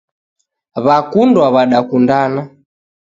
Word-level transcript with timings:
W'akundwa 0.85 1.45
w'adakundana. 1.53 2.41